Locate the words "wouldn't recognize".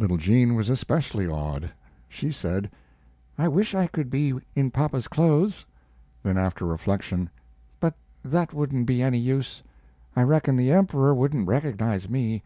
11.14-12.10